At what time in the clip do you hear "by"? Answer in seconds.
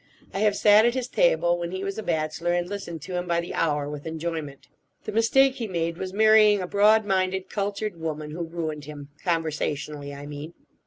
3.27-3.39